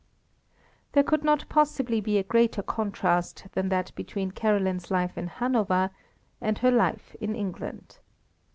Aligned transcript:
There 0.93 1.03
could 1.03 1.23
not 1.23 1.47
possibly 1.47 2.01
be 2.01 2.17
a 2.17 2.23
greater 2.23 2.63
contrast 2.63 3.45
than 3.51 3.69
that 3.69 3.93
between 3.93 4.31
Caroline's 4.31 4.89
life 4.89 5.15
in 5.15 5.27
Hanover 5.27 5.91
and 6.41 6.57
her 6.57 6.71
life 6.71 7.13
in 7.21 7.35
England. 7.35 7.99